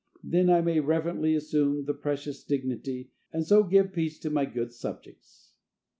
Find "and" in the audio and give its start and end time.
3.31-3.45